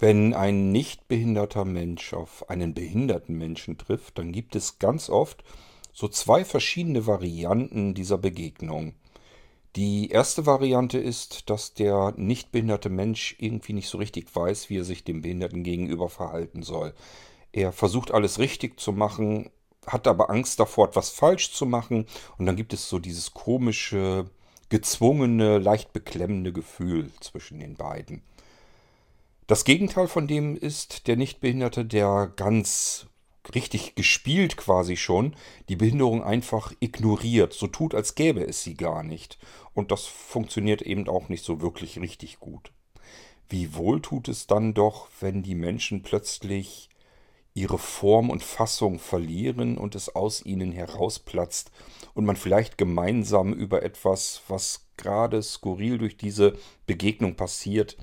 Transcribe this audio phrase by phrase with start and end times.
[0.00, 5.44] Wenn ein nicht behinderter Mensch auf einen behinderten Menschen trifft, dann gibt es ganz oft
[5.92, 8.94] so zwei verschiedene Varianten dieser Begegnung.
[9.76, 14.78] Die erste Variante ist, dass der nicht behinderte Mensch irgendwie nicht so richtig weiß, wie
[14.78, 16.94] er sich dem Behinderten gegenüber verhalten soll.
[17.52, 19.50] Er versucht alles richtig zu machen,
[19.86, 22.06] hat aber Angst davor, etwas falsch zu machen.
[22.38, 24.30] Und dann gibt es so dieses komische,
[24.70, 28.22] gezwungene, leicht beklemmende Gefühl zwischen den beiden.
[29.50, 33.08] Das Gegenteil von dem ist der Nichtbehinderte, der ganz
[33.52, 35.34] richtig gespielt quasi schon
[35.68, 39.38] die Behinderung einfach ignoriert, so tut, als gäbe es sie gar nicht.
[39.74, 42.70] Und das funktioniert eben auch nicht so wirklich richtig gut.
[43.48, 46.88] Wie wohl tut es dann doch, wenn die Menschen plötzlich
[47.52, 51.72] ihre Form und Fassung verlieren und es aus ihnen herausplatzt
[52.14, 57.96] und man vielleicht gemeinsam über etwas, was gerade skurril durch diese Begegnung passiert,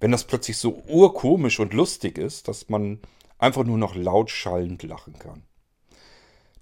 [0.00, 3.00] wenn das plötzlich so urkomisch und lustig ist, dass man
[3.38, 5.42] einfach nur noch laut schallend lachen kann.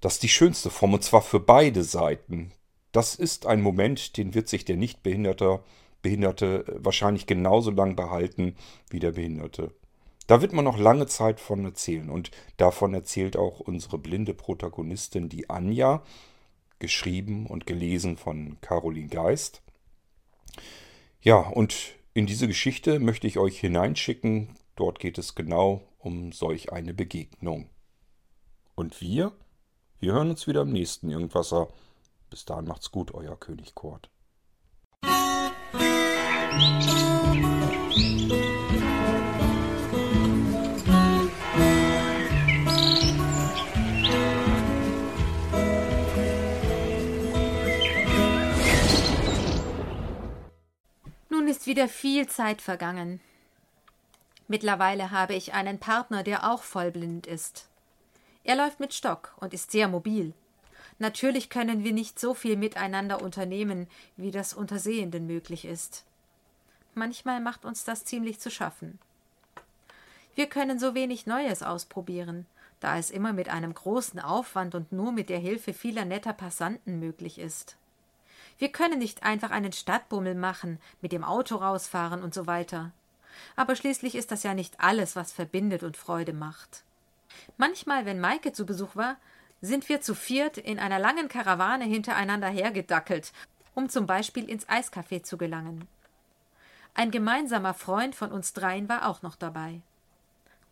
[0.01, 2.53] Das ist die schönste Form, und zwar für beide Seiten.
[2.93, 5.61] Das ist ein Moment, den wird sich der Nichtbehinderte
[6.03, 8.55] Behinderte wahrscheinlich genauso lang behalten
[8.89, 9.73] wie der Behinderte.
[10.29, 12.09] Da wird man noch lange Zeit von erzählen.
[12.09, 16.03] Und davon erzählt auch unsere blinde Protagonistin, die Anja,
[16.79, 19.63] geschrieben und gelesen von Caroline Geist.
[21.21, 24.49] Ja, und in diese Geschichte möchte ich euch hineinschicken.
[24.75, 27.71] Dort geht es genau um solch eine Begegnung.
[28.75, 29.31] Und wir?
[30.01, 31.69] Wir hören uns wieder im nächsten Irgendwasser.
[32.29, 34.11] Bis dahin macht's gut, euer König Kurt.
[51.79, 53.21] Wieder viel Zeit vergangen.
[54.49, 57.69] Mittlerweile habe ich einen Partner, der auch vollblind ist.
[58.43, 60.33] Er läuft mit Stock und ist sehr mobil.
[60.99, 63.87] Natürlich können wir nicht so viel miteinander unternehmen,
[64.17, 66.05] wie das unter Sehenden möglich ist.
[66.97, 68.99] Manchmal macht uns das ziemlich zu schaffen.
[70.35, 72.47] Wir können so wenig Neues ausprobieren,
[72.81, 76.99] da es immer mit einem großen Aufwand und nur mit der Hilfe vieler netter Passanten
[76.99, 77.77] möglich ist.
[78.59, 82.93] Wir können nicht einfach einen Stadtbummel machen, mit dem Auto rausfahren und so weiter.
[83.57, 86.83] Aber schließlich ist das ja nicht alles, was verbindet und Freude macht.
[87.57, 89.17] Manchmal, wenn Maike zu Besuch war,
[89.61, 93.33] sind wir zu viert in einer langen Karawane hintereinander hergedackelt,
[93.75, 95.87] um zum Beispiel ins Eiscafé zu gelangen.
[96.95, 99.81] Ein gemeinsamer Freund von uns dreien war auch noch dabei.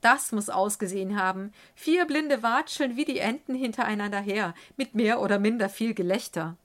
[0.00, 1.52] Das muss ausgesehen haben.
[1.74, 6.56] Vier blinde Watscheln wie die Enten hintereinander her, mit mehr oder minder viel Gelächter.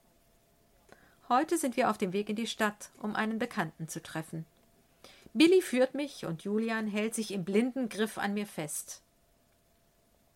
[1.32, 4.46] Heute sind wir auf dem Weg in die Stadt, um einen Bekannten zu treffen.
[5.34, 9.02] Billy führt mich und Julian hält sich im blinden Griff an mir fest.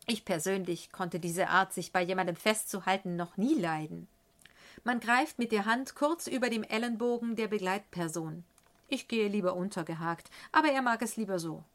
[0.07, 4.07] Ich persönlich konnte diese Art, sich bei jemandem festzuhalten, noch nie leiden.
[4.85, 8.45] Man greift mit der Hand kurz über dem Ellenbogen der Begleitperson.
[8.87, 11.65] Ich gehe lieber untergehakt, aber er mag es lieber so.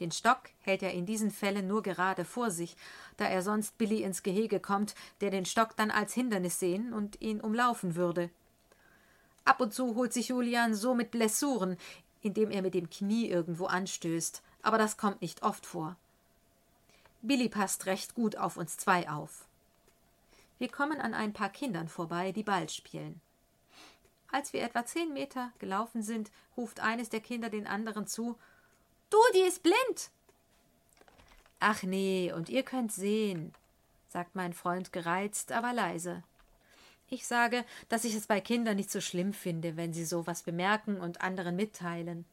[0.00, 2.76] Den Stock hält er in diesen Fällen nur gerade vor sich,
[3.16, 7.20] da er sonst Billy ins Gehege kommt, der den Stock dann als Hindernis sehen und
[7.20, 8.30] ihn umlaufen würde.
[9.44, 11.76] Ab und zu holt sich Julian so mit Blessuren,
[12.20, 15.96] indem er mit dem Knie irgendwo anstößt, aber das kommt nicht oft vor.
[17.22, 19.46] Billy passt recht gut auf uns zwei auf.
[20.58, 23.20] Wir kommen an ein paar Kindern vorbei, die Ball spielen.
[24.32, 28.36] Als wir etwa zehn Meter gelaufen sind, ruft eines der Kinder den anderen zu
[29.10, 30.10] Du, die ist blind.
[31.60, 33.54] Ach nee, und ihr könnt sehen,
[34.08, 36.22] sagt mein Freund gereizt, aber leise.
[37.08, 41.00] Ich sage, dass ich es bei Kindern nicht so schlimm finde, wenn sie sowas bemerken
[41.00, 42.24] und anderen mitteilen.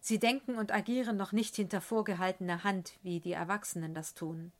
[0.00, 4.52] Sie denken und agieren noch nicht hinter vorgehaltener Hand, wie die Erwachsenen das tun.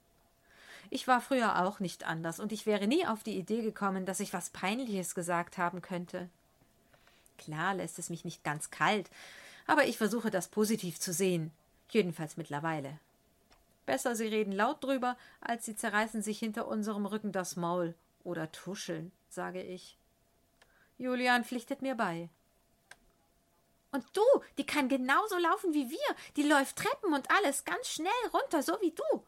[0.90, 4.20] Ich war früher auch nicht anders, und ich wäre nie auf die Idee gekommen, dass
[4.20, 6.28] ich was Peinliches gesagt haben könnte.
[7.38, 9.08] Klar lässt es mich nicht ganz kalt,
[9.66, 11.52] aber ich versuche das positiv zu sehen,
[11.90, 12.98] jedenfalls mittlerweile.
[13.86, 18.50] Besser, sie reden laut drüber, als sie zerreißen sich hinter unserem Rücken das Maul oder
[18.50, 19.96] tuscheln, sage ich.
[20.98, 22.28] Julian pflichtet mir bei.
[23.92, 24.22] Und du,
[24.58, 28.76] die kann genauso laufen wie wir, die läuft Treppen und alles ganz schnell runter, so
[28.80, 29.22] wie du.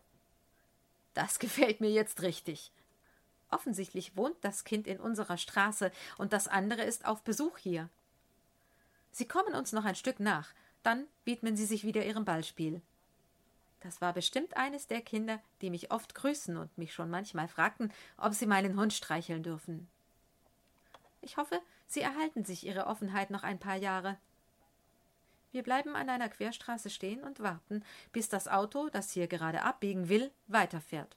[1.14, 2.72] Das gefällt mir jetzt richtig.
[3.50, 7.88] Offensichtlich wohnt das Kind in unserer Straße und das andere ist auf Besuch hier.
[9.12, 10.52] Sie kommen uns noch ein Stück nach,
[10.82, 12.82] dann widmen sie sich wieder ihrem Ballspiel.
[13.80, 17.92] Das war bestimmt eines der Kinder, die mich oft grüßen und mich schon manchmal fragten,
[18.16, 19.88] ob sie meinen Hund streicheln dürfen.
[21.20, 24.18] Ich hoffe, sie erhalten sich ihre Offenheit noch ein paar Jahre.
[25.52, 30.08] Wir bleiben an einer Querstraße stehen und warten, bis das Auto, das hier gerade abbiegen
[30.08, 31.16] will, weiterfährt.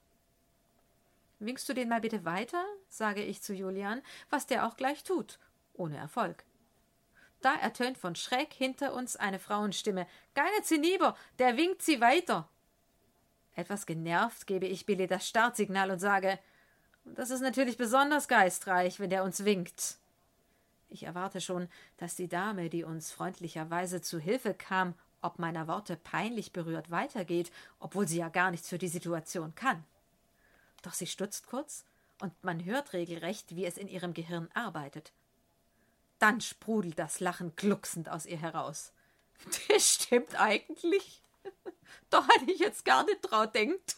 [1.40, 2.64] Winkst du den mal bitte weiter?
[2.88, 5.40] sage ich zu Julian, was der auch gleich tut,
[5.74, 6.46] ohne Erfolg.
[7.42, 10.08] Da ertönt von schräg hinter uns eine Frauenstimme.
[10.34, 12.48] Keine Zinniber, der winkt sie weiter.
[13.56, 16.40] Etwas genervt gebe ich Billy das Startsignal und sage,
[17.04, 19.98] das ist natürlich besonders geistreich, wenn der uns winkt.
[20.90, 21.68] Ich erwarte schon,
[21.98, 27.52] dass die Dame, die uns freundlicherweise zu Hilfe kam, ob meiner Worte peinlich berührt weitergeht,
[27.80, 29.84] obwohl sie ja gar nichts für die Situation kann.
[30.82, 31.86] Doch sie stutzt kurz,
[32.20, 35.12] und man hört regelrecht, wie es in ihrem Gehirn arbeitet.
[36.22, 38.94] Dann sprudelt das Lachen glucksend aus ihr heraus.
[39.68, 41.24] Das stimmt eigentlich.
[42.12, 43.96] Doch hatte ich jetzt gar nicht drauf denkt.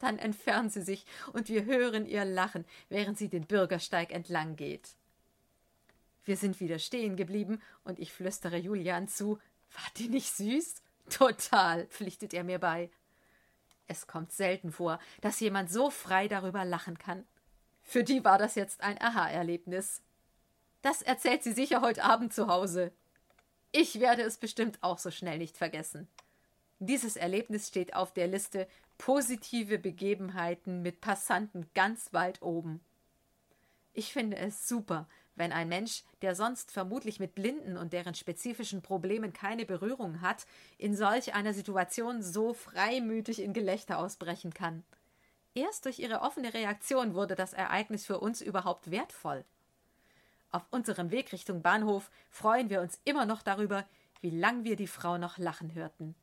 [0.00, 4.96] Dann entfernt sie sich und wir hören ihr Lachen, während sie den Bürgersteig entlang geht.
[6.24, 9.38] Wir sind wieder stehen geblieben und ich flüstere Julian zu.
[9.72, 10.82] War die nicht süß?
[11.08, 12.90] Total, pflichtet er mir bei.
[13.86, 17.24] Es kommt selten vor, dass jemand so frei darüber lachen kann.
[17.82, 20.02] Für die war das jetzt ein Aha-Erlebnis.
[20.84, 22.92] Das erzählt sie sicher heute Abend zu Hause.
[23.72, 26.08] Ich werde es bestimmt auch so schnell nicht vergessen.
[26.78, 32.84] Dieses Erlebnis steht auf der Liste positive Begebenheiten mit Passanten ganz weit oben.
[33.94, 38.82] Ich finde es super, wenn ein Mensch, der sonst vermutlich mit Blinden und deren spezifischen
[38.82, 40.44] Problemen keine Berührung hat,
[40.76, 44.84] in solch einer Situation so freimütig in Gelächter ausbrechen kann.
[45.54, 49.46] Erst durch ihre offene Reaktion wurde das Ereignis für uns überhaupt wertvoll.
[50.54, 53.84] Auf unserem Weg Richtung Bahnhof freuen wir uns immer noch darüber,
[54.20, 56.14] wie lang wir die Frau noch lachen hörten.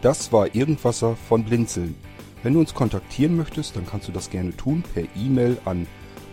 [0.00, 1.96] Das war Irgendwasser von Blinzeln.
[2.44, 5.88] Wenn du uns kontaktieren möchtest, dann kannst du das gerne tun per E-Mail an